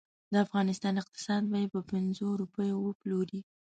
د 0.31 0.33
افغانستان 0.45 0.93
اقتصاد 1.01 1.43
به 1.51 1.57
یې 1.61 1.67
په 1.73 1.79
پنځو 1.91 2.27
روپو 2.41 2.63
وپلوري. 2.87 3.39